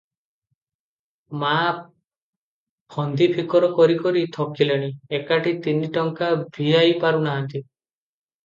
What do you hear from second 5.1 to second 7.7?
ଏକାଠି ତିନି ଟଙ୍କା ଭିଆଇ ପାରୁନାହାନ୍ତି।